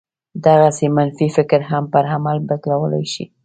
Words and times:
دغسې 0.45 0.85
منفي 0.95 1.27
فکر 1.37 1.59
هم 1.69 1.83
پر 1.93 2.05
عمل 2.15 2.37
بدلولای 2.49 3.05
شي 3.13 3.25